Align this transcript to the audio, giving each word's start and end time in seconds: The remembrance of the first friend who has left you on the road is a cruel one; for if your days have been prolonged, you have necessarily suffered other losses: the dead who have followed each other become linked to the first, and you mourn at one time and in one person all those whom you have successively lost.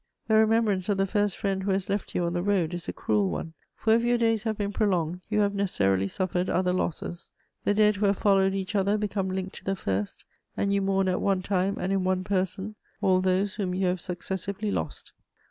The 0.27 0.33
remembrance 0.33 0.89
of 0.89 0.97
the 0.97 1.05
first 1.05 1.37
friend 1.37 1.61
who 1.61 1.69
has 1.69 1.87
left 1.87 2.15
you 2.15 2.23
on 2.23 2.33
the 2.33 2.41
road 2.41 2.73
is 2.73 2.87
a 2.89 2.91
cruel 2.91 3.29
one; 3.29 3.53
for 3.75 3.93
if 3.93 4.03
your 4.03 4.17
days 4.17 4.45
have 4.45 4.57
been 4.57 4.73
prolonged, 4.73 5.21
you 5.29 5.41
have 5.41 5.53
necessarily 5.53 6.07
suffered 6.07 6.49
other 6.49 6.73
losses: 6.73 7.29
the 7.65 7.75
dead 7.75 7.97
who 7.97 8.07
have 8.07 8.17
followed 8.17 8.55
each 8.55 8.73
other 8.73 8.97
become 8.97 9.29
linked 9.29 9.57
to 9.57 9.63
the 9.63 9.75
first, 9.75 10.25
and 10.57 10.73
you 10.73 10.81
mourn 10.81 11.07
at 11.07 11.21
one 11.21 11.43
time 11.43 11.77
and 11.77 11.93
in 11.93 12.03
one 12.03 12.23
person 12.23 12.73
all 12.99 13.21
those 13.21 13.53
whom 13.53 13.75
you 13.75 13.85
have 13.85 14.01
successively 14.01 14.71
lost. 14.71 15.13